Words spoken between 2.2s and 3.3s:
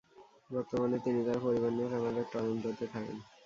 টরন্টোতে থাকেন।